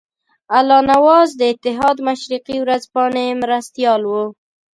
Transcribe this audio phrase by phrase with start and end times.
[0.57, 4.23] الله نواز د اتحاد مشرقي ورځپاڼې مرستیال وو.